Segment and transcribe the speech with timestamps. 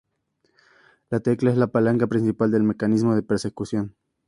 [1.11, 3.95] La tecla es la palanca principal del mecanismo de percusión.